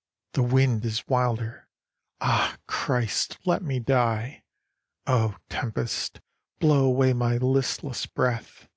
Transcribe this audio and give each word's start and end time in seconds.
"The 0.34 0.44
wind 0.44 0.84
is 0.84 1.08
wilder. 1.08 1.66
Ah, 2.20 2.56
Christ, 2.68 3.38
let 3.44 3.62
me 3.64 3.80
die! 3.80 4.44
Oh, 5.08 5.34
Tempest, 5.48 6.20
blow 6.60 6.84
away 6.84 7.12
my 7.12 7.38
listless 7.38 8.06
breath 8.06 8.68